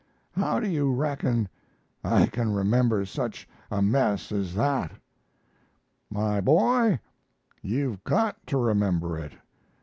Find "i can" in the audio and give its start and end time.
2.03-2.51